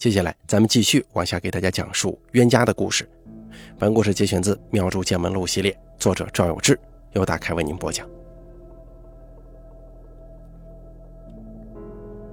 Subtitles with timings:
[0.00, 3.06] 接下来，咱们继续往下给大家讲述冤家的故事。
[3.78, 6.80] 本故事节选自《妙著见闻录》系列，作者赵有志，
[7.12, 8.08] 由大开为您播讲。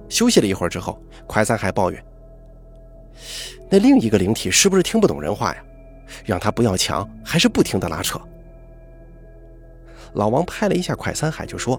[0.08, 2.02] 休息了一会儿之后，快三还抱怨
[3.68, 5.62] ：“那另一个灵体是不是听不懂人话呀？
[6.24, 8.18] 让他不要抢，还是不停的拉扯？”
[10.16, 11.78] 老王拍了一下快三海，就说：“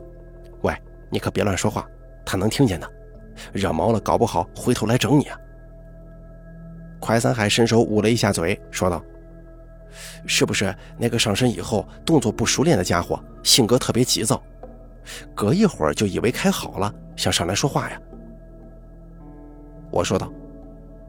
[0.62, 0.72] 喂，
[1.10, 1.90] 你可别乱说话，
[2.24, 2.88] 他能听见的，
[3.52, 5.40] 惹毛了，搞不好回头来整你啊！”
[7.00, 9.04] 快三海伸手捂了一下嘴，说道
[10.28, 14.42] ：“是不是那个上身以后动作不熟练的家伙，性格特别急躁，
[15.34, 18.02] 隔一会儿就以为开好了，想上来说话呀？”
[19.92, 20.32] 我说道：“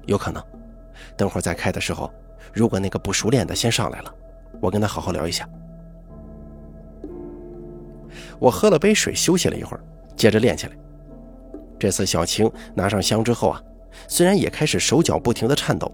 [0.06, 0.42] 有可能，
[1.16, 2.10] 等会儿再开的时候，
[2.52, 4.14] 如果那个不熟练的先上来了，
[4.60, 5.48] 我跟他好好聊一下。”
[8.38, 9.84] 我喝了杯水，休息了一会儿，
[10.16, 10.72] 接着练起来。
[11.78, 13.62] 这次小青拿上香之后啊。
[14.08, 15.90] 虽然也开始手脚不停地颤抖，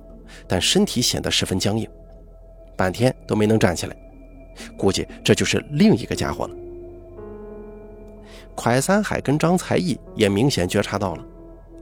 [0.46, 1.88] 但身体显得十分僵硬，
[2.76, 3.96] 半天都没能站起来。
[4.76, 6.54] 估计这就是另一个家伙了。
[8.56, 11.24] 蒯三海跟张才义也明显觉察到了，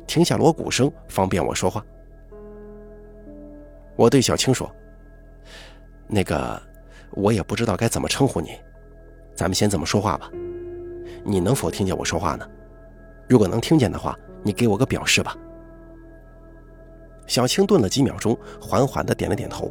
[0.06, 1.84] 停下锣鼓声，方便我说话。
[3.94, 4.68] 我对小青说
[6.08, 6.60] ：“那个，
[7.12, 8.50] 我也不知道该怎么称呼你，
[9.36, 10.28] 咱们先这么说话吧。
[11.24, 12.44] 你能否听见我说话呢？
[13.28, 15.36] 如果能听见的话，你给我个表示吧。”
[17.26, 19.70] 小青顿了几秒钟，缓缓地点了点头。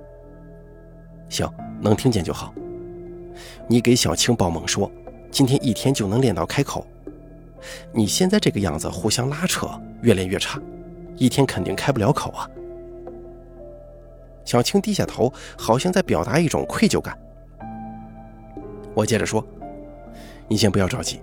[1.30, 1.50] 行，
[1.82, 2.54] 能听见就好。
[3.68, 4.92] 你给小青报梦说，
[5.32, 6.86] 今天一天就能练到开口。
[7.92, 9.70] 你现在这个样子，互相拉扯，
[10.02, 10.60] 越练越差，
[11.16, 12.50] 一天肯定开不了口啊。
[14.46, 17.18] 小青低下头，好像在表达一种愧疚感。
[18.94, 19.44] 我接着说，
[20.48, 21.22] 你先不要着急，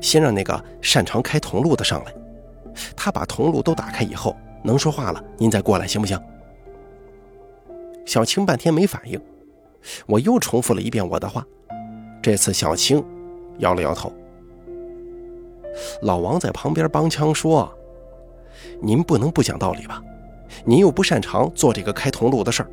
[0.00, 2.14] 先让那个擅长开铜路的上来，
[2.94, 4.36] 他把铜路都打开以后。
[4.62, 6.18] 能说话了，您再过来行不行？
[8.04, 9.20] 小青半天没反应，
[10.06, 11.46] 我又重复了一遍我的话。
[12.20, 13.04] 这次小青
[13.58, 14.12] 摇了摇头。
[16.02, 17.72] 老王在旁边帮腔说
[18.80, 20.02] ：“您不能不讲道理吧？
[20.64, 22.70] 您又不擅长做这个开铜路的事儿，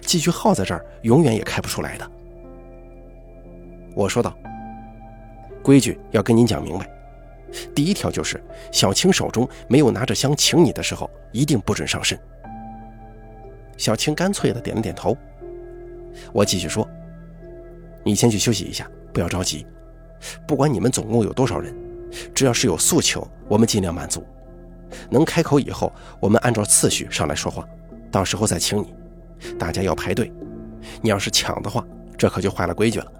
[0.00, 2.10] 继续耗在这儿，永远也开不出来的。”
[3.94, 4.34] 我说道
[5.62, 6.88] ：“规矩要跟您讲明白。”
[7.74, 12.18] 第一条就是，小青手中没有拿着香请你的时候，一定不准上身。
[13.76, 15.16] 小青干脆的点了点头。
[16.32, 16.88] 我继续说
[18.04, 19.66] ：“你先去休息一下，不要着急。
[20.46, 21.74] 不管你们总共有多少人，
[22.34, 24.26] 只要是有诉求，我们尽量满足。
[25.10, 27.66] 能开口以后，我们按照次序上来说话，
[28.10, 28.92] 到时候再请你。
[29.58, 30.32] 大家要排队，
[31.00, 33.12] 你要是抢的话，这可就坏了规矩了。”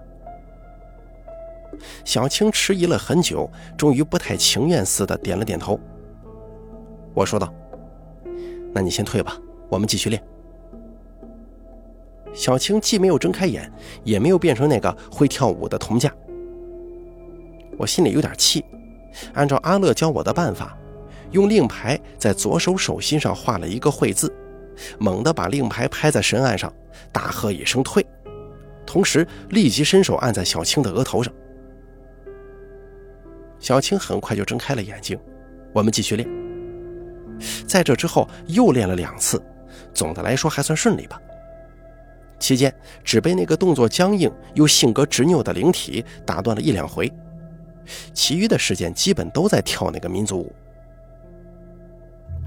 [2.03, 5.79] 小青迟疑了很久，终于不太情愿似的点了点头。
[7.13, 7.53] 我说道
[8.73, 9.37] ：“那你先退吧，
[9.69, 10.21] 我们继续练。”
[12.31, 13.71] 小青既没有睁开眼，
[14.03, 16.13] 也没有变成那个会跳舞的铜匠。
[17.77, 18.63] 我心里有点气，
[19.33, 20.77] 按照阿乐教我的办法，
[21.31, 24.31] 用令牌在左手手心上画了一个“会”字，
[24.99, 26.71] 猛地把令牌拍在神案上，
[27.11, 28.05] 大喝一声“退”，
[28.85, 31.33] 同时立即伸手按在小青的额头上。
[33.59, 35.19] 小青很快就睁开了眼睛，
[35.73, 36.27] 我们继续练。
[37.67, 39.41] 在这之后又练了两次，
[39.93, 41.21] 总的来说还算顺利吧。
[42.39, 47.11] 期间只被那个动作僵硬又性格执拗的灵体打断了一两回，
[48.13, 50.55] 其余的时间基本都在跳那个民族舞。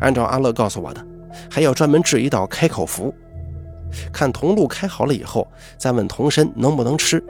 [0.01, 1.07] 按照阿乐告诉我的，
[1.51, 3.15] 还要专门制一道开口符，
[4.13, 5.47] 看铜路开好了以后，
[5.77, 7.23] 再问童身能不能吃。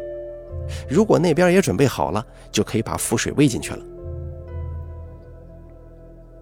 [0.89, 3.83] 如果那边也准备好了，就可以把符水喂进去了。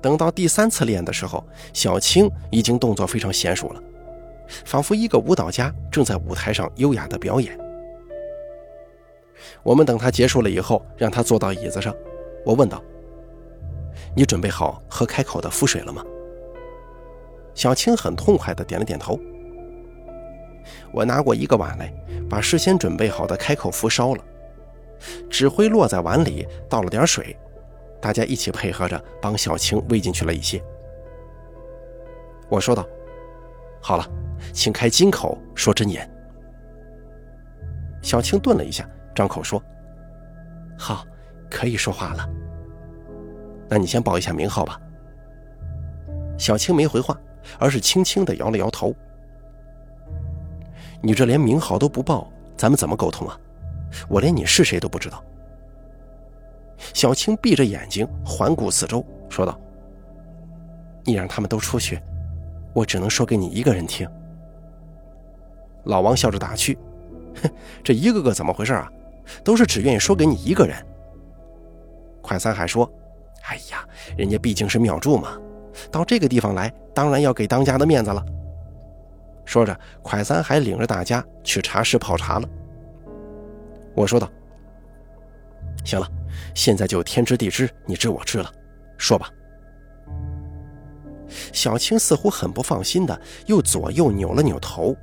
[0.00, 3.82] 等到第三次练的时候，小青已经动作非常娴熟了，
[4.64, 7.58] 仿佛一个舞蹈家正在舞台上优雅的表演。
[9.62, 11.94] 我们等他结束了以后，让他坐到椅子上。
[12.46, 12.82] 我问道
[14.16, 16.02] ：“你准备好喝开口的符水了吗？”
[17.52, 19.18] 小青很痛快地点了点头。
[20.92, 21.92] 我拿过一个碗来，
[22.30, 24.24] 把事先准备好的开口符烧了，
[25.28, 27.36] 纸灰落在碗里，倒了点水，
[28.00, 30.62] 大家一起配合着帮小青喂进去了一些。
[32.48, 32.86] 我说道
[33.82, 34.08] ：“好了，
[34.52, 36.08] 请开金口说真言。”
[38.00, 39.62] 小青顿了一下，张口说
[40.78, 41.04] ：“好，
[41.50, 42.28] 可以说话了。”
[43.68, 44.80] 那你先报一下名号吧。
[46.38, 47.16] 小青没回话，
[47.58, 48.94] 而是轻轻地摇了摇头。
[51.02, 53.38] 你这连名号都不报，咱们怎么沟通啊？
[54.08, 55.22] 我连你是谁都不知道。
[56.94, 59.58] 小青闭着眼睛环顾四周，说道
[61.04, 62.00] ：“你让他们都出去，
[62.72, 64.08] 我只能说给你一个人听。”
[65.84, 66.78] 老王笑着打趣
[67.42, 67.50] ：“哼，
[67.82, 68.90] 这一个个怎么回事啊？
[69.42, 70.76] 都是只愿意说给你一个人。”
[72.22, 72.90] 快三海说
[73.48, 73.86] ：“哎呀，
[74.16, 75.38] 人家毕竟是庙祝嘛，
[75.90, 78.24] 到这个地方来，当然要给当家的面子了。”
[79.44, 82.48] 说着，快三海领着大家去茶室泡茶了。
[83.94, 84.30] 我说道
[85.84, 86.08] ：“行了，
[86.54, 88.52] 现在就天知地知，你知我知了，
[88.96, 89.28] 说吧。”
[91.52, 94.96] 小青似乎很不放心的，又左右扭了扭头，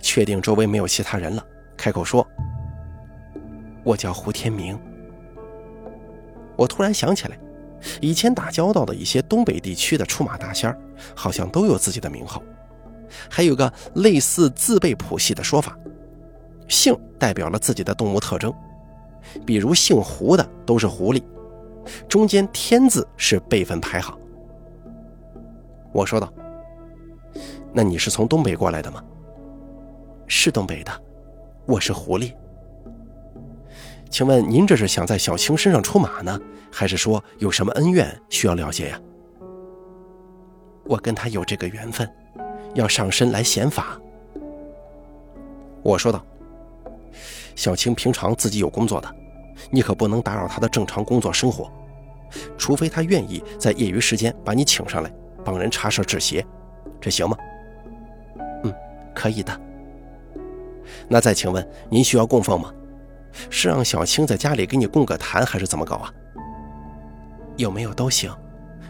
[0.00, 1.44] 确定周围没有其他人了，
[1.76, 2.26] 开口说
[3.84, 4.78] ：“我叫胡天明。”
[6.56, 7.38] 我突然想起来，
[8.00, 10.76] 以前打交道的一些东北地区的出马大仙
[11.16, 12.42] 好像都有自己的名号，
[13.30, 15.76] 还有个类似字辈谱系的说法，
[16.68, 18.52] 姓代表了自己的动物特征，
[19.46, 21.22] 比如姓胡的都是狐狸，
[22.08, 24.18] 中间天字是辈分排行。
[25.92, 26.32] 我说道
[27.72, 29.02] ：“那你是从东北过来的吗
[30.26, 30.92] ？”“是东北的，
[31.66, 32.32] 我是狐狸。”
[34.08, 36.38] 请问您这是想在小青身上出马呢，
[36.70, 39.00] 还是说有什么恩怨需要了解呀？
[40.84, 42.10] 我跟他有这个缘分，
[42.74, 43.98] 要上身来显法。
[45.82, 46.24] 我说道
[47.56, 49.14] ：“小青平常自己有工作的，
[49.70, 51.70] 你可不能打扰她的正常工作生活，
[52.56, 55.12] 除非她愿意在业余时间把你请上来
[55.44, 56.46] 帮人查事治邪，
[57.00, 57.36] 这行吗
[58.64, 58.74] ？”“嗯，
[59.14, 59.60] 可以的。”
[61.08, 62.72] 那再请问您需要供奉吗？
[63.50, 66.12] 是让小青在家里给你供个坛，还是怎么搞啊？
[67.56, 68.30] 有没有都行，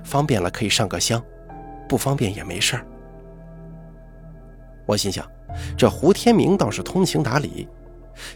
[0.05, 1.23] 方便了可以上个香，
[1.88, 2.87] 不方便也没事儿。
[4.87, 5.25] 我心想，
[5.76, 7.69] 这胡天明倒是通情达理，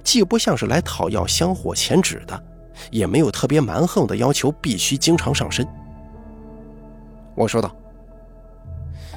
[0.02, 2.43] 既不像是来讨要香火钱纸的，
[2.90, 5.66] 也没有特别蛮横的要求必须经常上身。
[7.34, 7.75] 我说道：“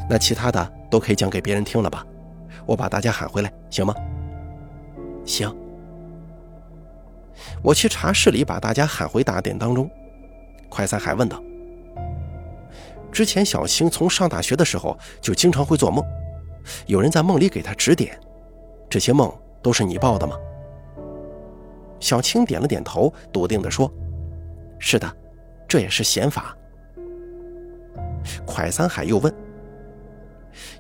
[0.10, 2.06] 那其他的都可以讲给别人听了吧？
[2.66, 3.94] 我把大家喊回来，行吗？”
[5.24, 5.56] 行。
[7.62, 9.90] 我去茶室里把大家喊回大殿当中，
[10.68, 11.42] 快三海问道
[13.12, 16.04] ：“之前小青从上大学的时候就经常会做梦，
[16.88, 18.20] 有人在梦里给他指点，
[18.90, 20.36] 这些梦都是你报的吗？”
[22.00, 23.92] 小青点了点头，笃定地说
[24.80, 25.12] ：“是的，
[25.68, 26.56] 这也是显法。”
[28.48, 29.34] 蒯三海又问：“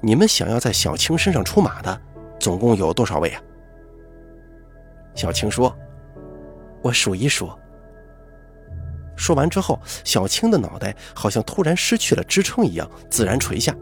[0.01, 2.01] 你们想要在小青身上出马的，
[2.39, 3.41] 总共有多少位啊？”
[5.15, 5.75] 小青说。
[6.81, 7.49] 我数一数。
[9.17, 13.75] 说完之后，小青的脑袋好像突然失去了支撑一样，自然垂下。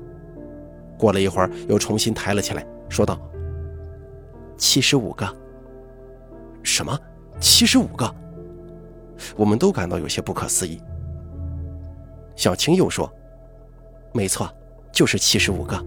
[0.98, 3.20] 过了一会儿，又重新抬了起来，说道
[4.58, 5.28] ：“七十五个。”
[6.64, 7.00] 什么？
[7.40, 8.14] 七十五个？
[9.36, 10.82] 我们都感到有些不可思议。
[12.36, 13.12] 小青又说
[14.14, 14.52] ：“没错，
[14.92, 15.86] 就是七十五个。”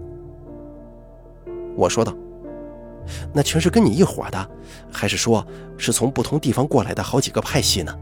[1.75, 2.15] 我说道。
[3.33, 4.49] 那全是跟你一伙的，
[4.91, 7.93] 还是说是从不同地方过来的好几个派系呢？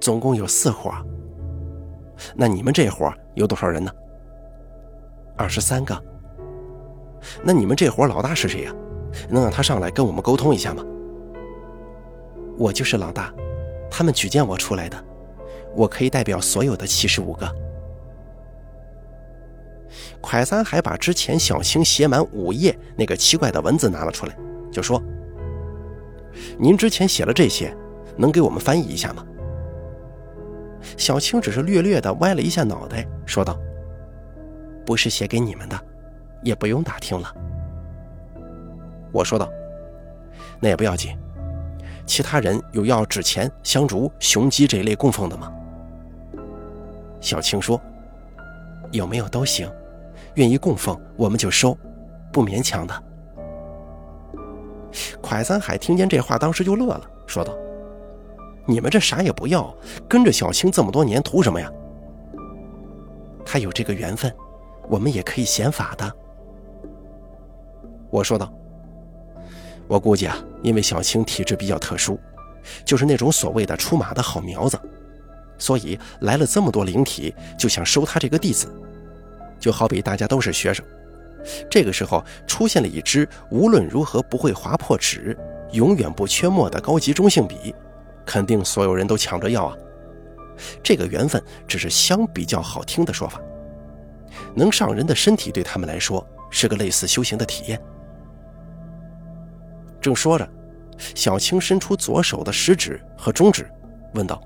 [0.00, 0.92] 总共有四伙。
[2.34, 3.90] 那你们这伙有多少人呢？
[5.40, 5.98] 二十三个。
[7.42, 8.74] 那你们这伙老大是谁呀？
[9.30, 10.84] 能让他上来跟我们沟通一下吗？
[12.58, 13.32] 我就是老大，
[13.90, 15.02] 他们举荐我出来的，
[15.74, 17.50] 我可以代表所有的七十五个。
[20.20, 24.36] 快三还把之前小青写满五页那个奇怪的文字拿了出来，
[24.70, 25.02] 就说
[26.60, 27.74] ：“您之前写了这些，
[28.14, 29.24] 能给我们翻译一下吗？”
[30.98, 33.58] 小青只是略略的歪了一下脑袋，说道
[34.84, 35.78] ：“不是写给你们的，
[36.42, 37.34] 也不用打听了。”
[39.12, 39.48] 我说道
[40.60, 41.16] ：“那也不要紧，
[42.06, 45.52] 其他人有要纸钱、香烛、雄鸡这一类供奉的吗？”
[47.20, 47.80] 小青说
[48.92, 49.70] ：“有没有都行。”
[50.34, 51.76] 愿意供奉我们就收，
[52.32, 53.02] 不勉强的。
[55.20, 57.52] 蒯三海听见这话，当时就乐了，说道
[58.64, 59.74] ：“你们这啥也不要，
[60.08, 61.68] 跟着小青这么多年，图什么呀？
[63.44, 64.32] 他有这个缘分，
[64.90, 66.12] 我们也可以显法的。”
[68.10, 68.52] 我说道
[69.86, 72.18] ：“我估计啊，因为小青体质比较特殊，
[72.84, 74.78] 就是那种所谓的出马的好苗子，
[75.56, 78.66] 所以来了这么多灵体，就想收他这个弟子。”
[79.60, 80.82] 就好比大家都是学生，
[81.70, 85.36] 这个时候出现了一支无论如何不会划破纸、
[85.72, 87.74] 永远不缺墨的高级中性笔，
[88.24, 89.76] 肯定所有人都抢着要啊。
[90.82, 93.38] 这个缘分只是相比较好听的说法，
[94.54, 97.80] 能上人的身体对他们来说是个类似修行的体验。
[100.00, 100.48] 正说着，
[101.14, 103.70] 小青伸出左手的食指和中指，
[104.14, 104.40] 问道：“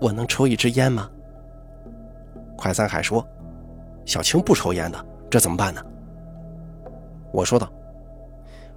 [0.00, 1.08] 我能抽一支烟吗？”
[2.58, 3.26] 快三海说。
[4.04, 5.80] 小青不抽烟的，这怎么办呢？”
[7.32, 7.72] 我说道：“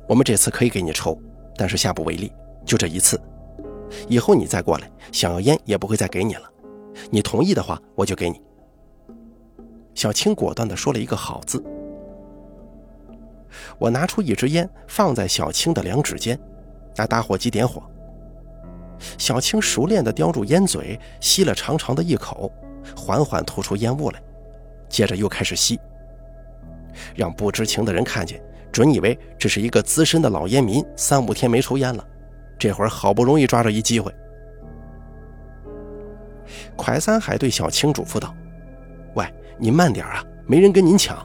[0.08, 1.20] 我们这次可以给你抽，
[1.58, 2.32] 但是下不为例，
[2.64, 3.20] 就这一次。
[4.08, 6.44] 以后你再过来想要烟，也不会再给你了。
[7.10, 8.40] 你同意的话，我就给你。”
[9.96, 11.64] 小青果断地说了一个“好”字。
[13.80, 16.38] 我拿出一支烟，放在小青的两指间，
[16.98, 17.82] 拿打火机点火。
[19.18, 22.52] 小青熟练地叼住烟嘴，吸了长长的一口，
[22.96, 24.22] 缓缓吐出烟雾来，
[24.90, 25.80] 接着又开始吸。
[27.16, 32.06] 让不知情的人看见，准以为这是一个资深的老烟民，三五天没抽烟了，
[32.60, 34.14] 这会儿好不容易抓着一机会。
[36.78, 38.34] 蒯三海对小青嘱咐道：“，
[39.58, 41.18] 您慢点啊，没人跟您抢，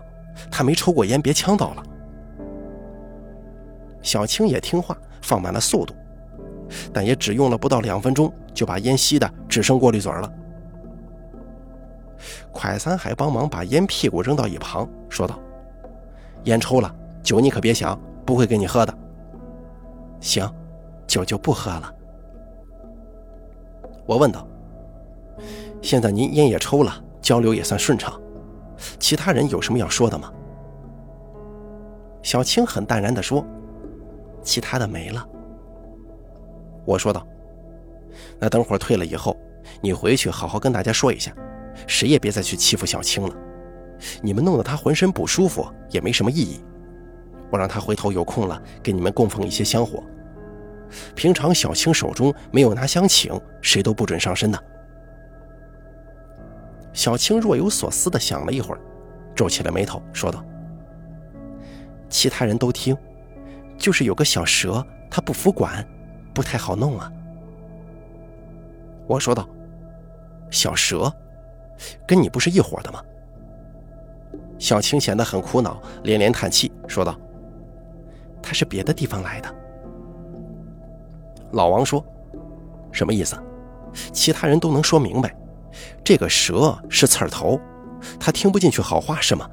[0.50, 1.82] 他没抽过烟，别呛到了。”
[4.02, 5.94] 小青也听话，放慢了速度，
[6.92, 10.32] 但也只用了不到两分钟，就把烟吸的只剩过滤嘴了。
[12.52, 15.38] 蒯三海帮忙把烟屁股扔到一旁，说道。
[16.44, 18.98] 烟抽了，酒你可别想，不会给你喝的。
[20.20, 20.50] 行，
[21.06, 21.94] 酒就不喝了。
[24.06, 24.46] 我问道
[25.82, 28.20] ：“现在您烟也抽了，交流也算顺畅，
[28.98, 30.32] 其他人有什么要说的吗？”
[32.22, 33.44] 小青很淡然地说
[34.42, 35.26] ：“其他的没了。”
[36.84, 37.26] 我说道
[38.38, 39.36] ：“那等会儿退了以后，
[39.80, 41.32] 你回去好好跟大家说一下，
[41.86, 43.34] 谁也别再去欺负小青了。”
[44.22, 46.58] 你们弄得他浑身不舒服也没什么意义，
[47.50, 50.02] 我让他回头有空了给你们供奉一些香火。
[51.14, 54.58] 平常小青手中没有拿香请，谁都不准上身的。
[56.92, 58.80] 小青若有所思地想了一会儿，
[59.34, 60.44] 皱起了眉头，说道
[62.10, 62.96] ：“其他人都听，
[63.78, 65.86] 就是有个小蛇，他不服管，
[66.34, 67.12] 不太好弄啊。”
[69.06, 69.48] 我说道
[70.50, 71.12] ：“小蛇，
[72.06, 73.02] 跟你不是一伙的吗？”
[74.58, 77.16] 小青显得很苦恼，连连叹气，说道
[78.42, 79.54] ：“他是别的地方来的。”
[81.52, 82.04] 老王说
[82.92, 83.36] ：“什么意思？
[84.12, 85.34] 其他人都能说明白，
[86.04, 87.60] 这个蛇是刺儿头，
[88.18, 89.48] 他听不进去好话是吗？”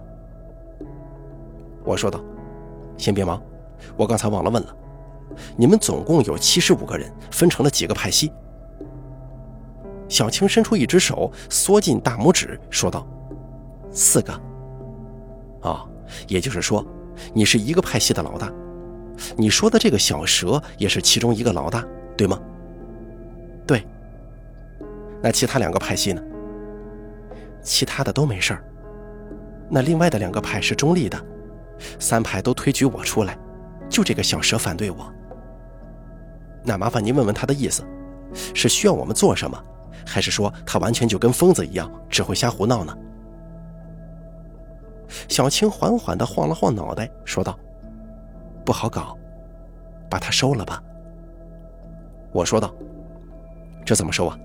[1.84, 2.20] 我说道
[2.98, 3.42] ：“先别忙，
[3.96, 4.76] 我刚才忘了问了，
[5.56, 8.32] 你们总共有七十五个人，分成了几个派系？”
[10.10, 13.06] 小青伸出一只手，缩进大拇指，说道
[13.92, 14.34] ：“四个。”
[15.64, 15.88] 哦，
[16.28, 16.86] 也就是说，
[17.34, 18.52] 你是一个派系的老大，
[19.36, 22.40] 你说的这个小蛇也是其中一个老大，对吗？
[23.66, 23.86] 对。
[25.22, 26.22] 那其他两个派系呢？
[27.62, 28.64] 其他的都没事儿。
[29.70, 31.20] 那另外的两个派是中立的，
[32.00, 33.38] 三派都推举我出来，
[33.90, 35.14] 就这个小蛇反对我。
[36.64, 37.84] 那麻烦您问问他的意思，
[38.54, 39.62] 是需要我们做什么，
[40.06, 42.98] 还是说他完全就跟疯子一样，只会瞎胡闹呢？
[45.28, 47.58] 小青缓缓地晃了晃脑袋，说道
[48.64, 49.18] ：“不好搞，
[50.10, 50.82] 把他收了吧。”
[52.32, 52.74] 我说道
[53.86, 54.38] ：“这怎么收啊？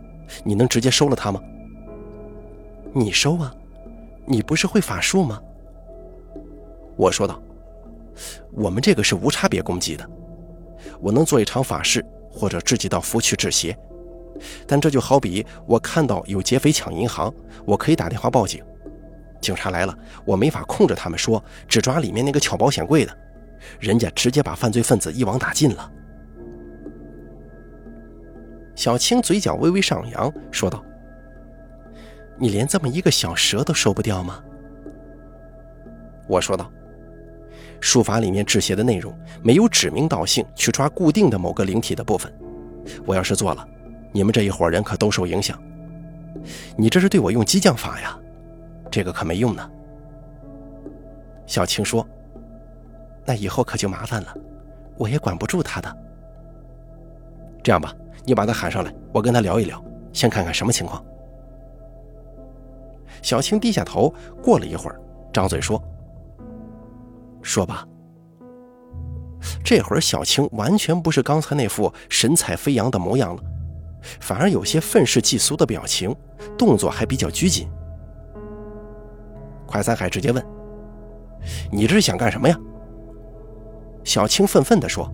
[0.44, 1.40] 你能直接收了他吗
[2.94, 3.54] ？”“你收啊，
[4.26, 5.40] 你不是会法术吗？”
[6.96, 7.40] 我说道
[8.52, 10.08] ：“我们这个是无差别攻击的，
[11.00, 13.76] 我能做一场法事，或者制几道符去制邪。
[14.66, 17.32] 但这就好比我看到有劫匪抢银行，
[17.64, 18.62] 我可以打电话报警。”
[19.40, 23.16] 警察来了，我没法控制他们，说只抓里面那个撬保险柜的，
[23.80, 25.90] 人家直接把犯罪分子一网打尽了。
[28.74, 30.82] 小青嘴角微微上扬，说道
[32.38, 34.42] ：“你连这么一个小蛇都收不掉吗？”
[36.26, 36.70] 我说道
[37.80, 42.32] ：“术法里面制邪的内容没有指名道姓去抓固定的某个灵体的部分，
[43.04, 43.68] 我要是做了，
[44.12, 45.60] 你们这一伙人可都受影响。
[46.76, 48.18] 你这是对我用激将法呀！”
[48.90, 49.70] 这个可没用呢。
[51.46, 52.06] 小青说
[53.24, 54.34] ：“那以后可就麻烦了，
[54.96, 55.96] 我也管不住他的。
[57.62, 61.04] 这样吧，你把他喊上来，我跟他聊一聊，先看看什么情况。”
[63.22, 64.12] 小青低下头，
[64.42, 65.00] 过了一会儿，
[65.32, 65.82] 张嘴说
[67.42, 67.86] ：“说吧。”
[69.64, 73.42] 这会儿小青完全不是刚才那副神采飞扬的模样了，
[74.20, 76.14] 反而有些愤世嫉俗的表情，
[76.56, 77.68] 动作还比较拘谨。
[79.66, 80.44] 快三海直接问
[81.72, 82.56] ：“你这是想干什么呀？”
[84.04, 85.10] 小青愤愤地说：“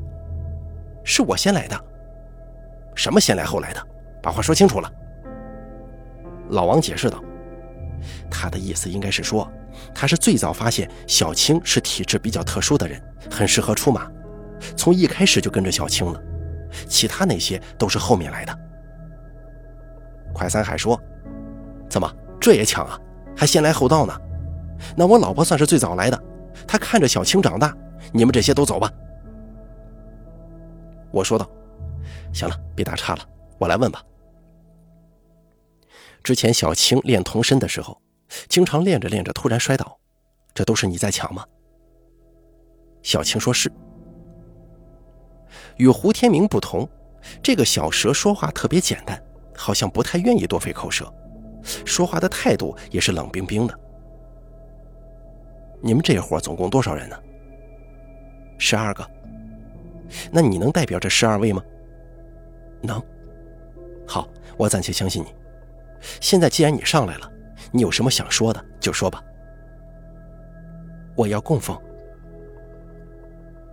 [1.05, 1.79] 是我先来的。
[2.99, 3.81] ”“什么先来后来的？
[4.21, 4.93] 把话说清楚了。”
[6.51, 7.23] 老王解释道
[8.29, 9.49] ：“他的意思应该是说，
[9.95, 13.01] 他是最早发现小青是体质比较特殊的人，
[13.31, 14.11] 很适合出马，
[14.77, 16.21] 从一开始就跟着小青了，
[16.89, 18.59] 其他那些都是后面来的。”
[20.35, 21.01] 快三海说
[21.89, 22.99] ：“怎么这也抢啊？
[23.37, 24.13] 还先来后到呢？”
[24.97, 26.23] 那我老婆算是最早来的，
[26.67, 27.73] 她看着小青长大，
[28.13, 28.91] 你们这些都走吧。
[31.11, 31.49] 我说道
[32.33, 34.03] ：“行了，别打岔了，我来问吧。
[36.23, 38.01] 之前小青练童身的时候，
[38.49, 39.99] 经常练着练着突然摔倒，
[40.53, 41.45] 这都是你在抢吗？”
[43.03, 43.71] 小青说是。
[45.77, 46.87] 与胡天明不同，
[47.43, 49.23] 这个小蛇说话特别简单，
[49.57, 51.13] 好像不太愿意多费口舌，
[51.85, 53.79] 说话的态度也是冷冰冰的。
[55.81, 57.17] 你们这伙总共多少人呢？
[58.59, 59.09] 十二个。
[60.33, 61.63] 那你能代表这十二位吗？
[62.81, 63.03] 能。
[64.07, 65.35] 好，我暂且相信你。
[66.21, 67.31] 现在既然你上来了，
[67.73, 69.23] 你有什么想说的就说吧。
[71.15, 71.77] 我要供奉。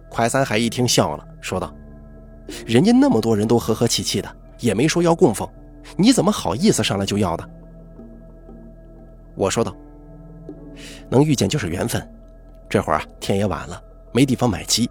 [0.09, 1.73] 快三海一听笑了，说道。
[2.65, 5.49] 人家那么多人都和和气气的，也没说要供奉，
[5.97, 7.49] 你怎么好意思上来就要的？
[9.35, 9.75] 我说道
[11.09, 12.07] ：“能遇见就是缘分，
[12.69, 13.81] 这会儿啊天也晚了，
[14.13, 14.89] 没地方买鸡，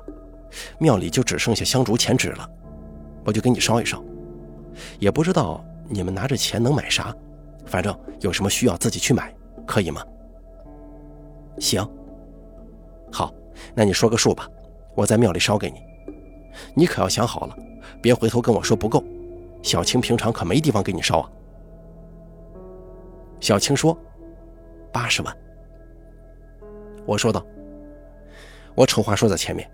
[0.79, 2.51] 庙里就只剩下香烛钱纸了，
[3.25, 4.03] 我就给你烧一烧。
[4.99, 7.15] 也不知道你们拿着钱能买啥，
[7.65, 9.35] 反正有什么需要自己去买，
[9.67, 10.05] 可以吗？”
[11.59, 11.89] 行，
[13.13, 13.33] 好，
[13.75, 14.49] 那你说个数吧，
[14.97, 15.77] 我在庙里烧给你。
[16.75, 17.57] 你可要想好了，
[18.03, 19.03] 别回头跟我说不够。
[19.63, 21.31] 小青平常可没地方给你烧啊。
[23.41, 23.97] 小青说
[24.93, 25.37] ：“八十万。”
[27.07, 27.45] 我说道
[28.75, 29.71] ：“我丑话说在前面，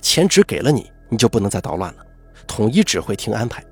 [0.00, 2.06] 钱只给了你，你就不能再捣乱了，
[2.52, 3.64] 统一指挥听安排。”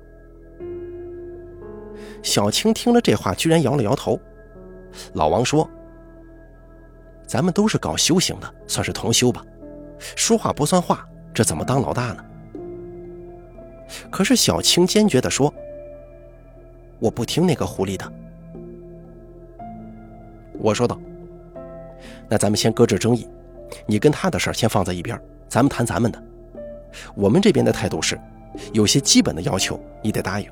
[2.23, 4.19] 小青听了这话，居然摇了摇头。
[5.13, 5.69] 老王说
[7.27, 9.45] ：“咱们都是搞修行的，算是同修吧，
[10.15, 12.25] 说话不算话，这怎么当老大呢？”
[14.09, 15.53] 可是小青坚决地说
[16.97, 18.11] ：“我不听那个狐狸的。”
[20.57, 20.99] 我说道
[22.27, 23.27] ：“那咱们先搁置争议，
[23.85, 26.23] 你跟他的事儿先放在一边，咱们谈咱们的。
[27.15, 28.19] 我们这边的态度是，
[28.73, 30.47] 有些基本的要求你得答应。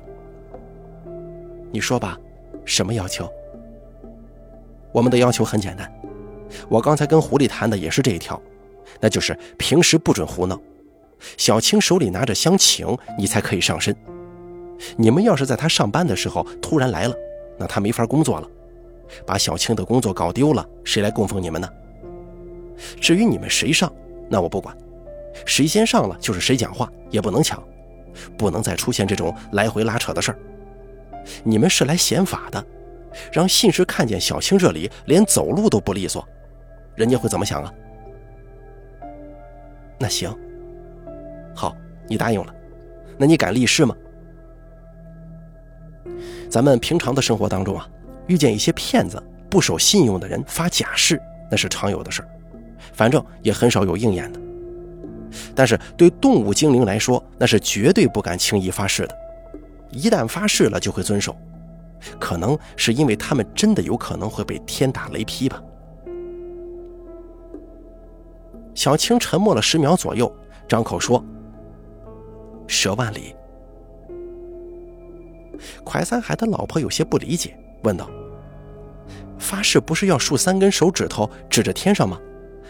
[1.72, 2.18] 你说吧，
[2.64, 3.30] 什么要求？
[4.92, 5.92] 我们的要求很简单，
[6.68, 8.40] 我刚才跟狐狸谈的也是这一条，
[8.98, 10.60] 那就是平时不准胡闹。”
[11.36, 13.94] 小青手里拿着香请，你才可以上身。
[14.96, 17.14] 你们要是在他上班的时候突然来了，
[17.58, 18.48] 那他没法工作了，
[19.26, 21.68] 把小青的工作搞丢了，谁来供奉你们呢？
[22.98, 23.92] 至于你们谁上，
[24.30, 24.74] 那我不管，
[25.44, 27.62] 谁先上了就是谁讲话，也不能抢，
[28.36, 30.38] 不能再出现这种来回拉扯的事儿。
[31.44, 32.64] 你们是来显法的，
[33.32, 36.26] 让信士看见小青这里连走路都不利索，
[36.94, 37.72] 人家会怎么想啊？
[39.98, 40.34] 那行。
[41.54, 41.76] 好，
[42.08, 42.54] 你答应了，
[43.18, 43.94] 那你敢立誓吗？
[46.48, 47.88] 咱们平常的生活当中啊，
[48.26, 51.20] 遇见一些骗子、不守信用的人发假誓，
[51.50, 52.28] 那是常有的事儿，
[52.92, 54.40] 反正也很少有应验的。
[55.54, 59.16] 但是对动物精灵来说，那是绝对不敢轻易发誓的，
[59.90, 61.36] 一旦发誓了就会遵守，
[62.18, 65.62] 可能是因为他们真的有可能会被天打雷劈吧。
[68.74, 70.32] 小青沉默了十秒左右，
[70.68, 71.22] 张口说。
[72.66, 73.34] 蛇万里，
[75.82, 78.08] 快三海的老婆有些不理解，问道
[79.40, 82.16] ：“发誓不是要竖三根手指头指着天上吗？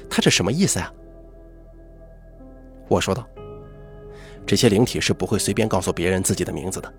[0.08, 0.90] 他这什么意思呀？”
[2.90, 3.24] 我说道
[4.44, 6.92] ：“这些灵体是不会随便告诉别人自己的名字的，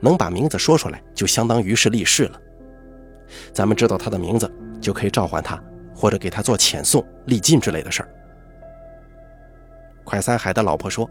[0.00, 2.40] 能把名字说出来，就相当于是立誓了。
[3.52, 5.62] 咱们知道他的名字，就可以召唤他，
[5.94, 8.08] 或者给他做遣送、立禁之类的事儿。”
[10.02, 11.08] 快三海的老婆说。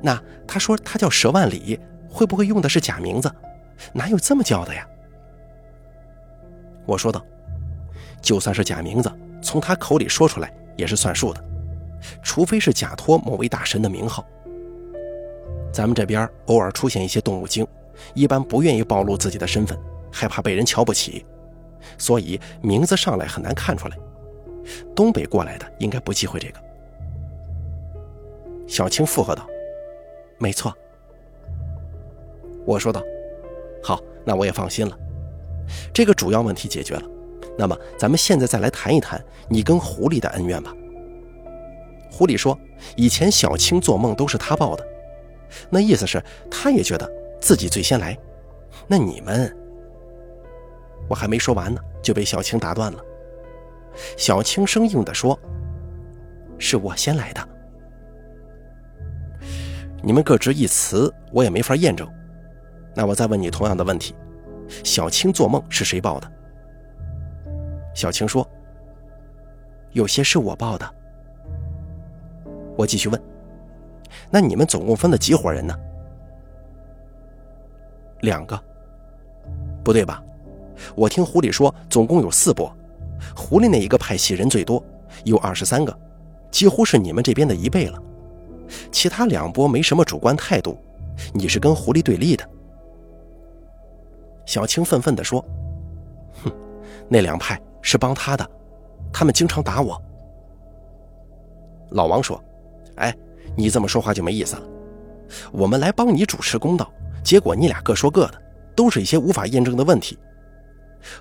[0.00, 3.32] 那他说他叫蛇万里，会不会用的是假名字？
[3.92, 4.86] 哪有这么叫的呀？
[6.84, 7.24] 我说道
[8.20, 11.44] ：“就算是假名字，从他口里说出来也是算数的，
[12.22, 14.24] 除非是假托某位大神的名号。
[15.72, 17.66] 咱们这边偶尔出现一些动物精，
[18.14, 19.78] 一般不愿意暴露自己的身份，
[20.10, 21.24] 害怕被人瞧不起，
[21.98, 23.98] 所以名字上来很难看出来。
[24.94, 26.60] 东北过来的应该不忌讳这个。”
[28.66, 29.46] 小青附和道。
[30.38, 30.72] 没错，
[32.64, 33.02] 我说道
[33.82, 34.96] ：“好，那我也放心了。
[35.92, 37.02] 这个主要问题解决了，
[37.58, 40.72] 那么咱们现在再来谈一谈你跟狐狸的恩怨吧。”
[42.10, 42.58] 狐狸说
[42.96, 44.84] ：“以前小青做梦都是他报的，
[45.70, 48.16] 那意思是他也觉得自己最先来。
[48.86, 49.54] 那你们……”
[51.08, 53.02] 我还没说完呢，就被小青打断了。
[54.16, 55.38] 小青生硬地说
[56.58, 57.48] ：“是我先来的。”
[60.02, 62.08] 你们各执一词，我也没法验证。
[62.94, 64.14] 那我再问你同样的问题：
[64.84, 66.32] 小青做梦是谁报的？
[67.94, 68.48] 小青说
[69.92, 70.94] ：“有些是我报的。
[72.78, 73.20] 我继续问
[74.30, 75.74] ：“那你们总共分了几伙人呢？”
[78.22, 78.56] 两个。
[79.82, 80.22] 不对吧？
[80.94, 82.72] 我听狐狸说，总共有四波，
[83.34, 84.80] 狐狸那一个派系人最多，
[85.24, 85.98] 有二十三个，
[86.52, 88.00] 几乎是你们这边的一倍了。
[88.92, 90.78] 其他两波没什么主观态度，
[91.32, 92.48] 你是跟狐狸对立的。
[94.46, 95.44] 小青愤愤地说
[96.44, 96.52] ：“哼，
[97.08, 98.48] 那两派是帮他的，
[99.12, 100.00] 他们经常打我。”
[101.90, 102.38] 老王说
[102.98, 103.14] ：“哎，
[103.56, 104.62] 你这么说话就没意思了。
[105.52, 108.42] 我们来帮你主持公道，结果你俩各说各的，
[108.74, 110.18] 都是一些无法验证的问题。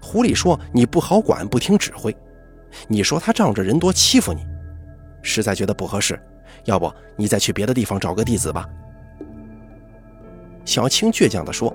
[0.02, 2.12] 狐狸说你不好管，不听指挥；
[2.88, 4.46] 你说他仗着人多欺负你，
[5.22, 6.20] 实在觉得不合适，
[6.66, 8.68] 要不你再去别的地方找个弟子吧。”
[10.66, 11.74] 小青倔强地说：“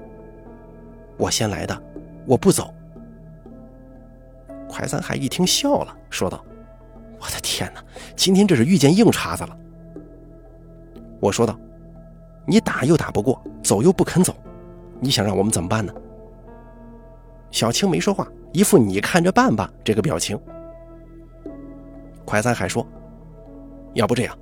[1.16, 1.82] 我先来的，
[2.26, 2.74] 我不走。”
[4.68, 6.44] 快三海一听笑了，说道。
[7.20, 7.84] 我的天哪，
[8.16, 9.56] 今天这是遇见硬茬子了。
[11.22, 11.56] 我说道
[12.44, 14.34] ：“你打又打不过，走又不肯走，
[14.98, 15.94] 你想让我们怎么办呢？”
[17.52, 20.36] 小青没说话，一副你看着办吧这个表情。
[22.24, 22.84] 快三海说
[23.94, 24.36] ：“要不这样，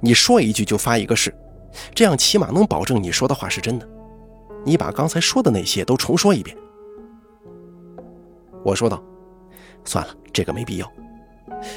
[0.00, 1.30] 你说一句就发一个誓，
[1.94, 3.86] 这样起码能保证你说的话是真的。
[4.64, 6.56] 你把刚才说的那些都重说一遍。”
[8.64, 9.02] 我说道
[9.84, 10.90] ：“算了，这个没必要。”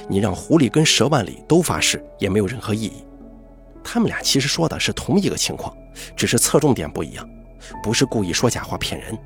[0.08, 3.04] 你让狐狸跟蛇万里都发誓也没有任何意义，
[3.84, 5.76] 他们俩其实说的是同一个情况，
[6.16, 7.28] 只是侧重点不一样，
[7.82, 9.18] 不是故意说假话骗人。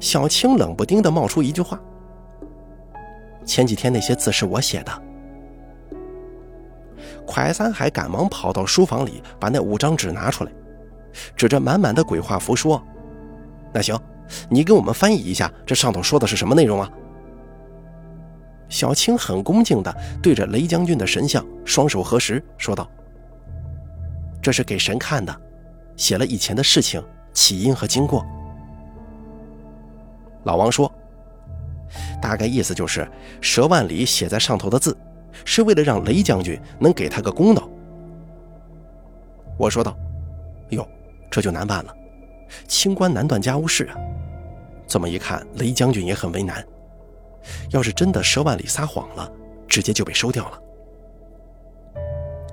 [0.00, 1.80] 小青冷不丁的冒出一句话
[3.44, 5.02] ：“前几天那些字是我写的。”
[7.26, 10.52] 蒯三海赶忙跑到书房里，把那五张纸拿出来，
[11.36, 12.82] 指着满满的鬼画符说
[13.72, 13.98] ：“那行，
[14.48, 16.90] 你给我们翻译一下，这上头说的是什么内容啊？”
[18.68, 22.88] 小青很恭敬地对着雷将军的神像双手合十，说道
[24.42, 25.34] ：“这是给神看的，
[25.96, 27.02] 写了以前的事情、
[27.32, 28.24] 起因和经过。”
[30.44, 30.92] 老王说
[32.20, 33.08] ：“大概意思就是，
[33.40, 34.96] 蛇万里写在上头的字，
[35.44, 37.68] 是为了让雷将军能给他个公道。”
[39.58, 39.96] 我说道
[40.70, 40.86] ：“哟，
[41.30, 41.94] 这就难办了，
[42.66, 43.96] 清官难断家务事啊！
[44.86, 46.64] 这么一看，雷将军也很为难。”
[47.70, 49.30] 要是真的佘万里撒谎了，
[49.66, 50.62] 直接就被收掉了。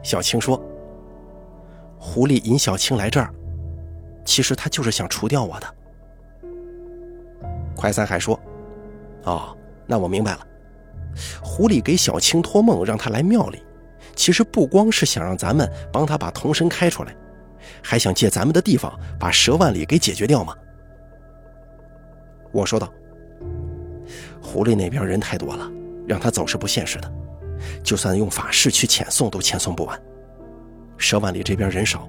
[0.04, 0.62] 小青说
[1.98, 3.34] ：“狐狸引小青来这儿，
[4.24, 5.76] 其实他就是想除掉我的。”
[7.76, 8.40] 快三海说
[9.26, 10.48] ：“哦，那我明白了。
[11.42, 13.64] 狐狸给小青托梦，让他来庙里，
[14.16, 17.16] 其实不光是想让咱们帮他把童身开出来，
[17.82, 20.56] 还想借咱们的地方把佘万里给解决掉吗？”
[22.54, 22.88] 我说道。
[24.46, 25.70] 狐狸那边人太多了，
[26.08, 27.12] 让他走是不现实的。
[27.84, 30.00] 就算用法事去遣送，都遣送不完。
[30.98, 32.08] 佘万里这边人少，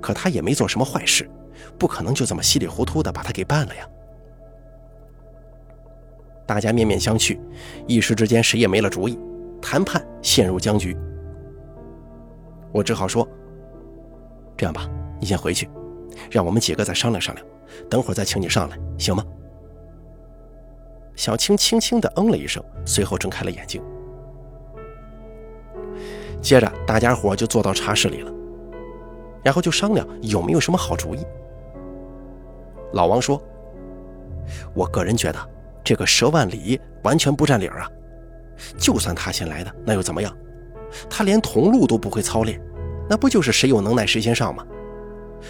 [0.00, 1.30] 可他也没做什么坏事，
[1.78, 3.88] 不可能就这么稀里糊涂的把他给办了呀。
[6.46, 7.38] 大家面面相觑，
[7.86, 9.18] 一时之间谁也没了主意，
[9.62, 10.96] 谈判陷入僵局。
[12.72, 13.26] 我只好说
[14.56, 14.88] ：“这样吧，
[15.20, 15.68] 你先回去，
[16.30, 17.46] 让我们几个再商量商量，
[17.88, 19.22] 等会儿再请你上来，行吗？”
[21.18, 23.82] 小青轻轻地嗯了一声，随后睁开了眼睛。
[26.40, 28.32] 接着，大家伙就坐到茶室里了，
[29.42, 31.26] 然后就商量有没有什么好主意。
[32.92, 33.42] 老王说
[34.72, 35.50] ：“我个人觉得，
[35.82, 37.90] 这个佘万里完全不占理儿啊！
[38.78, 40.32] 就算他先来的，那又怎么样？
[41.10, 42.60] 他连铜路都不会操练，
[43.10, 44.64] 那不就是谁有能耐谁先上吗？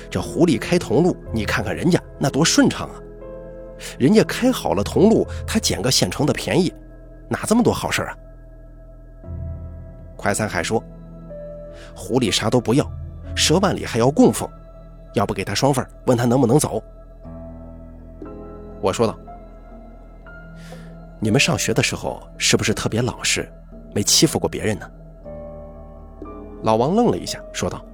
[0.08, 2.94] 这狐狸开铜路，你看看人家那多顺畅啊！”
[3.98, 6.72] 人家开好了铜路，他捡个现成的便宜，
[7.28, 8.16] 哪这么多好事啊？
[10.16, 10.82] 快三海说
[11.94, 12.84] ：“狐狸啥都不要，
[13.36, 14.48] 蛇万里还要供奉，
[15.14, 16.82] 要不给他双份，问他能不能走。”
[18.82, 19.16] 我说道
[21.20, 23.48] ：“你们上学的时候是不是特别老实，
[23.94, 24.90] 没欺负过别人呢？”
[26.64, 27.84] 老王愣了一下，说道：“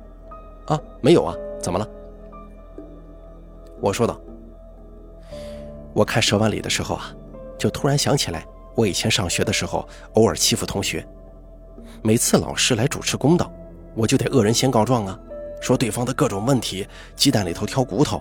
[0.66, 1.87] 啊，没有啊，怎么了？”
[3.81, 4.18] 我说道。
[5.94, 7.14] 我看蛇万里的时候啊，
[7.57, 11.07] 就突然想起来，我以前上学的时候偶尔欺负同学。
[12.02, 13.50] 每次老师来主持公道，
[13.94, 15.18] 我就得恶人先告状啊，
[15.61, 18.20] 说对方的各种问题，鸡蛋里头挑骨头，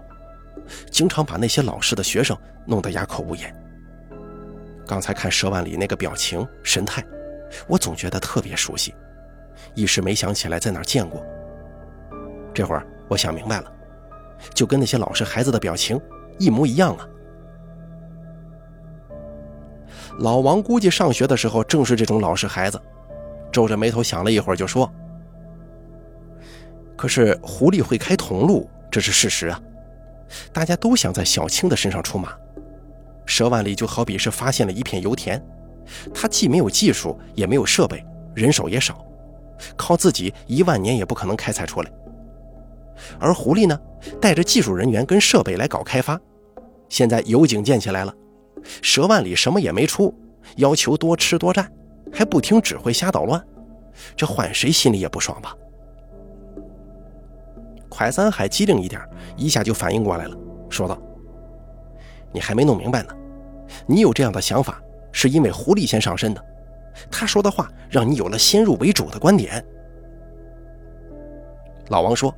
[0.92, 3.54] 经常把那些老实的学生弄得哑口无言。
[4.86, 7.04] 刚才看蛇万里那个表情神态，
[7.68, 8.94] 我总觉得特别熟悉，
[9.74, 11.26] 一时没想起来在哪见过。
[12.54, 13.74] 这会儿我想明白了，
[14.54, 16.00] 就跟那些老实孩子的表情
[16.38, 17.10] 一模一样啊。
[20.20, 22.80] 老王估计上学的时候正是这种老实孩子，
[23.52, 24.90] 皱着眉头想了一会儿，就说
[26.96, 29.60] ：“可是狐狸会开铜路，这是事实啊！
[30.52, 32.34] 大家都想在小青的身上出马。
[33.26, 35.44] 蛇万里就好比是发现了一片油田，
[36.14, 39.06] 他既没有技术，也没有设备，人手也少，
[39.76, 41.92] 靠自己一万年也不可能开采出来。
[43.20, 43.80] 而狐狸呢，
[44.22, 46.20] 带着技术人员跟设备来搞开发，
[46.90, 48.14] 现在油井建起来了。”
[48.82, 50.14] 蛇万里什么也没出，
[50.58, 51.72] 要求多吃多占，
[52.12, 53.44] 还不听指挥瞎捣乱，
[54.16, 55.56] 这换谁心里也不爽吧？
[57.90, 59.02] 快三海机灵一点，
[59.38, 60.36] 一下就反应过来了，
[60.70, 61.00] 说道
[62.34, 63.10] ：“你还没弄明白呢，
[63.86, 66.44] 你有这样的想法，是因为狐狸先上身的，
[67.12, 69.64] 他说的话让你有了先入为主的观点。”
[71.90, 72.34] 老王说：“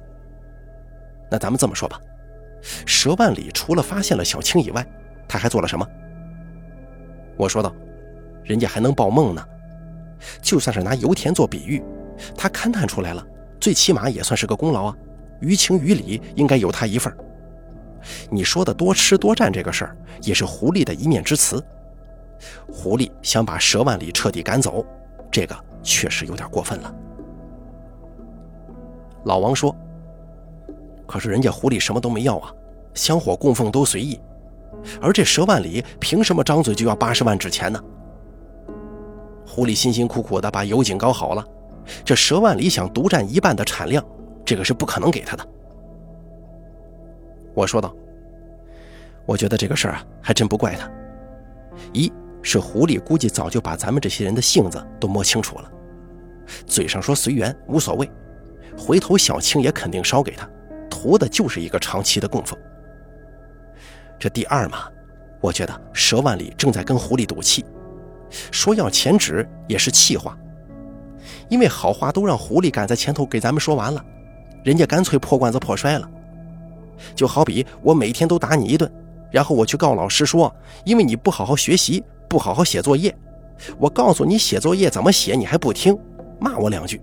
[1.32, 2.02] 那咱们这么说吧，
[2.86, 4.86] 蛇万里除了发现了小青以外，
[5.28, 5.88] 他还做了什么？”
[7.38, 7.74] 我说道
[8.44, 9.46] ：“人家还能报梦呢，
[10.42, 11.84] 就算是拿油田做比喻，
[12.36, 13.26] 他勘探出来了，
[13.60, 14.98] 最起码也算是个功劳啊。
[15.42, 17.16] 于情于理，应该有他一份。
[18.30, 21.62] 你说的多吃多占这个事儿，也是狐狸的一面之词。
[22.72, 24.86] 狐狸想把蛇万里彻底赶走，
[25.30, 26.96] 这个确实有点过分了。”
[29.26, 29.76] 老王说
[31.08, 32.54] ：“可是人家狐狸什么都没要啊，
[32.94, 34.20] 香火供奉都随意。”
[35.02, 37.82] 而这佘万里凭什么张嘴就要八十万纸钱呢？
[39.48, 41.46] 狐狸辛辛苦苦的把油井搞好了，
[42.04, 44.04] 这佘万里想独占一半的产量，
[44.44, 45.48] 这个是不可能给他的。
[47.54, 47.96] 我说道
[49.26, 50.92] ：“我觉得这个事儿啊，还真不怪他。
[51.94, 55.72] 一是狐狸估计早就把咱们这些人的性子都摸清楚了，
[56.68, 58.10] 嘴上说随缘无所谓，
[58.78, 60.50] 回头小青也肯定烧给他，
[60.90, 62.60] 图的就是一个长期的供奉。”
[64.26, 64.90] 这第二嘛，
[65.40, 67.64] 我觉得佘万里正在跟狐狸赌气，
[68.50, 70.36] 说要钱纸也是气话，
[71.48, 74.04] 因为好话都让狐狸赶在前头给咱们说完了，
[74.64, 76.10] 人家干脆破罐子破摔了。
[77.14, 78.92] 就好比我每天都打你一顿，
[79.32, 80.52] 然后我去告老师说，
[80.86, 83.16] 因为你不好好学习，不好好写作业，
[83.78, 85.96] 我告诉你写作业怎么写，你还不听，
[86.40, 87.00] 骂我两句，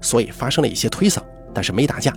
[0.00, 1.18] 所以发生了一些推搡，
[1.52, 2.14] 但是没打架。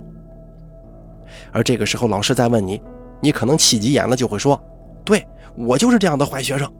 [1.50, 2.80] 而这个时候老师在问你。
[3.20, 4.60] 你可能气急眼了，就会说
[5.04, 5.26] ：“对
[5.56, 6.72] 我就是这样的坏学生。”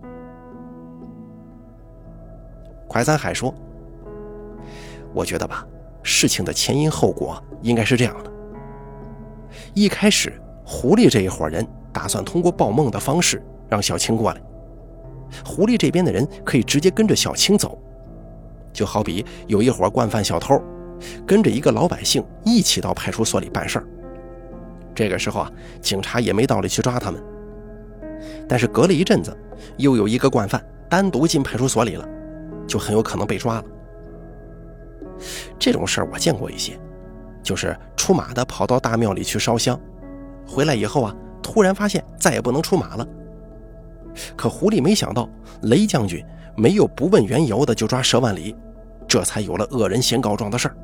[2.87, 3.53] 快三海说
[5.13, 5.67] ：“我觉得吧，
[6.03, 8.33] 事情的前因后果应该是这样的。
[9.75, 14.41] 一开始，狐狸这一伙人打算通过报梦的方式让小青过来，
[15.45, 17.77] 狐狸这边的人可以直接跟着小青走，
[18.73, 20.63] 就好比有一伙惯犯小偷，
[21.27, 23.87] 跟着一个老百姓一起到派出所里办事儿。”
[24.99, 27.23] 这个时候啊，警察也没道理去抓他们。
[28.49, 29.33] 但是隔了一阵子，
[29.77, 32.05] 又有一个惯犯单独进派出所里了，
[32.67, 33.65] 就很有可能被抓了。
[35.57, 36.77] 这种事儿我见过一些，
[37.45, 39.81] 就是出马的跑到大庙里去烧香，
[40.45, 43.07] 回来以后啊，突然发现再也不能出马了。
[44.37, 45.31] 可狐狸没想到
[45.63, 46.25] 雷将军
[46.57, 48.53] 没有不问缘由的就抓佘万里，
[49.07, 50.77] 这才有了恶人先告状的事儿。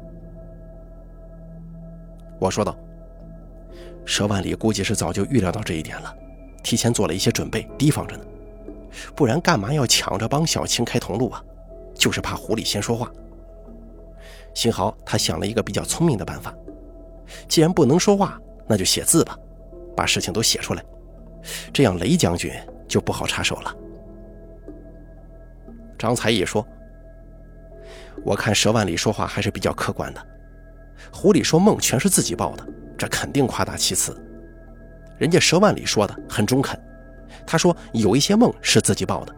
[2.38, 2.78] 我说道。
[4.06, 6.14] 佘万里估计是早就预料到这一点了，
[6.62, 8.24] 提前做了一些准备，提防着呢。
[9.14, 11.42] 不然干嘛要抢着帮小青开同路啊？
[11.94, 13.10] 就是怕狐狸先说话。
[14.52, 16.54] 幸好他想了一个比较聪明的办法，
[17.48, 19.36] 既然不能说话，那就写字吧，
[19.96, 20.84] 把事情都写出来，
[21.72, 22.52] 这样雷将军
[22.86, 23.74] 就不好插手了。
[25.98, 26.64] 张才义说
[28.22, 30.24] ：“我看佘万里说话还是比较客观的，
[31.10, 34.16] 狐狸说梦全是自己报的。”这肯定夸大其词，
[35.18, 36.78] 人家佘万里说的很中肯。
[37.46, 39.34] 他说有一些梦是自己报的，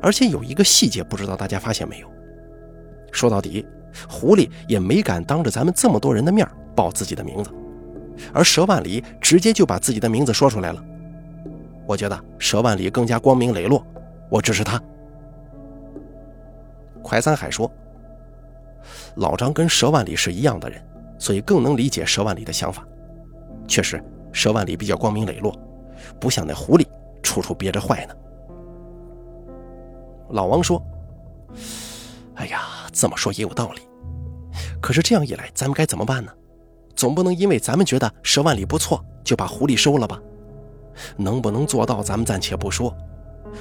[0.00, 2.10] 而且有一个细节，不知道大家发现没有？
[3.10, 3.66] 说到底，
[4.08, 7.50] 狐狸也没敢当着咱们这么多人的面报自己的名字，
[8.32, 10.82] 而佘万里直接就把自己的名字说出来了。
[11.86, 13.84] 我觉得佘万里更加光明磊落，
[14.30, 14.80] 我支持他。
[17.02, 17.70] 快三海说，
[19.16, 20.82] 老张跟佘万里是一样的人。
[21.22, 22.84] 所以更能理解佘万里的想法。
[23.68, 25.56] 确实，佘万里比较光明磊落，
[26.18, 26.84] 不像那狐狸
[27.22, 28.14] 处处憋着坏呢。
[30.30, 30.82] 老王说
[32.34, 33.82] ：“哎呀，这么说也有道理。
[34.80, 36.32] 可是这样一来，咱们该怎么办呢？
[36.96, 40.20] 总不能因为咱们觉得佘万里不错，就把狐狸收了吧？
[41.16, 42.92] 能不能做到，咱们暂且不说。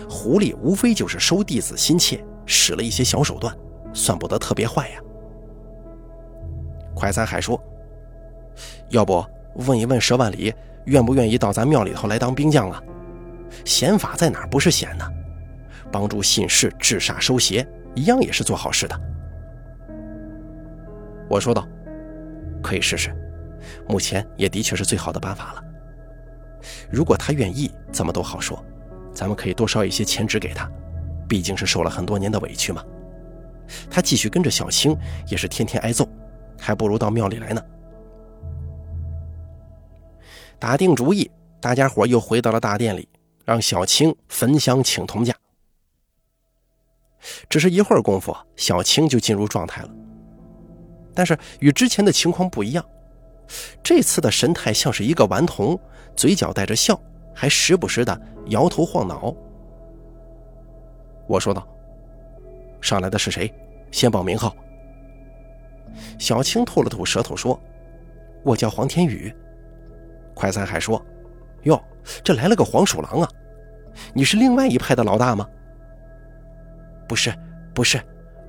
[0.10, 3.56] 狐狸无非就是收弟子心切，使了一些小手段，
[3.94, 5.00] 算不得特别坏呀。”
[7.02, 7.60] 怀三海说
[8.90, 10.54] ：“要不问一问佘万里，
[10.86, 12.80] 愿不愿意到咱庙里头来当兵将啊？
[13.66, 14.48] 显法在哪儿？
[14.48, 15.12] 不是显呢？
[15.92, 19.02] 帮助信士治煞收邪，一样也是做好事的。
[21.28, 21.68] 我说道
[22.62, 23.12] ：“可以试试，
[23.88, 25.64] 目前也的确是最好的办法了。
[26.92, 28.64] 如果他愿意，怎么都好说。
[29.12, 30.70] 咱们可以多烧一些钱纸给他，
[31.28, 32.84] 毕竟是受了很多年的委屈嘛。
[33.90, 34.96] 他继续跟着小青，
[35.28, 36.08] 也是天天挨揍，
[36.62, 37.62] 还不如到庙里来呢。”
[40.60, 43.10] 打定主意，大家伙又回到了大殿里，
[43.44, 45.34] 让小青焚香请童驾。
[47.50, 49.90] 只是一会儿功夫，小青就进入状态了。
[51.16, 52.86] 但是与之前的情况不一样，
[53.84, 55.78] 这次的神态像是一个顽童，
[56.16, 57.00] 嘴角带着笑，
[57.34, 59.36] 还时不时的摇头晃脑。
[61.28, 61.68] 我说道
[62.82, 63.52] ：“上来的是谁？
[63.92, 64.56] 先报名号。”
[66.18, 67.60] 小青吐了吐舌头说
[68.44, 69.34] ：“我叫黄天宇。”
[70.34, 71.04] 快三海说
[71.64, 71.82] ：“哟，
[72.24, 73.30] 这来了个黄鼠狼啊！
[74.14, 75.48] 你是另外一派的老大吗
[77.08, 77.34] ？”“不是，
[77.74, 78.02] 不是，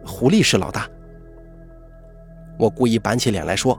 [0.05, 0.89] 狐狸是老大。”
[2.59, 3.79] 我故意板起脸来说：“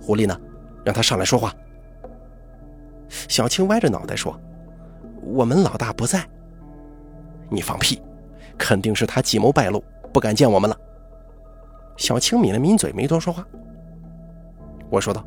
[0.00, 0.38] 狐狸呢？
[0.84, 1.54] 让他上来说话。”
[3.08, 4.38] 小青歪着脑袋说
[5.22, 6.24] ：“我们老大不在。
[7.48, 8.00] ”“你放屁！
[8.58, 10.76] 肯定是他计谋败露，不敢见我们了。”
[12.00, 13.46] 小青抿了抿嘴，没多说话。
[14.88, 15.22] 我说道：“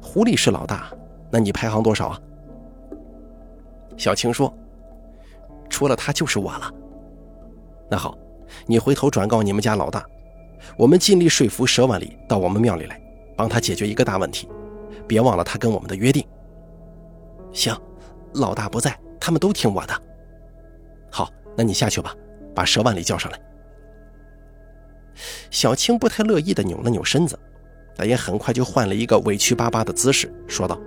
[0.00, 0.90] 狐狸是老大，
[1.30, 2.18] 那你排行多少啊？”
[3.98, 4.52] 小青说
[5.68, 6.72] ：“除了他就是我了。”
[7.90, 8.16] 那好，
[8.64, 10.02] 你回头转告你们家老大。
[10.78, 12.98] 我们尽力说服佘万里到我们庙里来，
[13.36, 14.48] 帮他解决一个大问题。
[15.06, 16.26] 别忘了他跟我们的约定。
[17.52, 17.78] 行，
[18.32, 19.92] 老大不在，他们都听我的。
[21.10, 22.14] 好，那你下去吧，
[22.54, 23.38] 把佘万里叫上来。
[25.50, 27.38] 小青不太乐意的扭了扭身子，
[27.96, 30.78] 但也很快就换了一个委屈巴巴的姿势，说道：“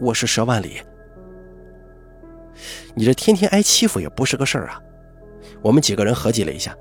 [0.00, 0.80] 我是佘万里，
[2.94, 4.80] 你这天天挨欺负也不是个事儿啊。
[5.60, 6.76] 我们几个人合计了一下。”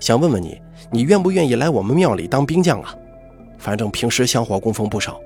[0.00, 2.92] 想问问你，你愿不愿意来我们庙里当兵将啊？
[3.56, 5.20] 反正平时香火供奉不少，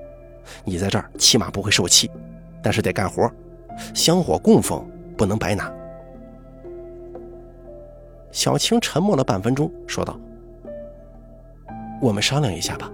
[0.63, 2.07] 你在这儿起码不会受气，
[2.61, 3.27] 但是得干活，
[3.95, 5.73] 香火供奉不能白拿。
[8.31, 10.15] 小青沉默了半分钟，说道
[12.01, 12.91] ：“我们商量一下吧。”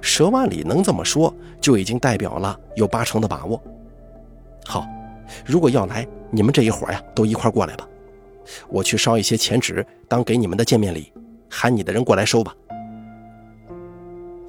[0.00, 3.60] 佘万里能这么说，就已经代表了有八成的把握。
[4.64, 4.86] 好，
[5.44, 7.88] 如果要来，你们这一伙呀，都一块过来吧。
[8.68, 11.12] 我去烧一些钱纸当给你们的见面礼，
[11.48, 12.54] 喊你的人过来收吧。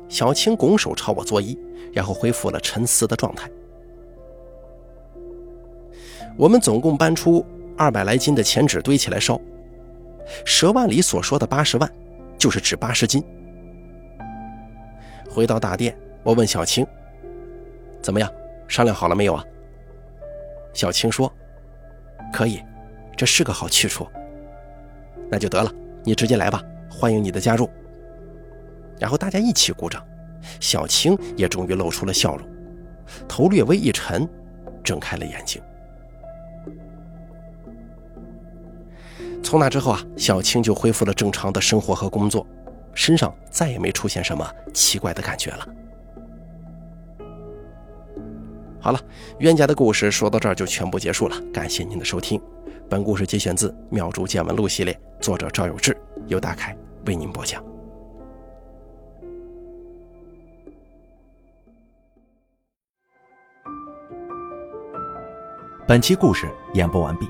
[0.09, 1.57] 小青拱手朝我作揖，
[1.91, 3.49] 然后恢复了沉思的状态。
[6.35, 7.45] 我们总共搬出
[7.77, 9.39] 二百来斤的钱纸堆起来烧。
[10.45, 11.91] 佘万里所说的八十万，
[12.37, 13.23] 就是指八十斤。
[15.29, 16.85] 回到大殿，我问小青
[18.01, 18.31] ：“怎么样？
[18.67, 19.43] 商量好了没有啊？”
[20.73, 21.31] 小青说
[22.31, 22.61] ：“可以。”
[23.15, 24.07] 这是个好去处，
[25.29, 25.71] 那就得了，
[26.03, 27.69] 你直接来吧，欢迎你的加入。
[28.99, 30.03] 然后大家一起鼓掌，
[30.59, 32.47] 小青也终于露出了笑容，
[33.27, 34.27] 头略微一沉，
[34.83, 35.61] 睁开了眼睛。
[39.43, 42.47] 从那之后啊，小青就恢复了正常的生活和工作，
[42.95, 45.67] 身上再也没出现什么奇怪的感觉了。
[48.79, 48.99] 好了，
[49.39, 52.41] 冤家的故事说到这儿就全部结束了，感谢您的收听。
[52.89, 55.95] 本故事节选自《妙竹见闻录》系列，作者赵有志，
[56.27, 56.75] 由大凯
[57.05, 57.63] 为您播讲。
[65.87, 67.29] 本期故事演播完毕。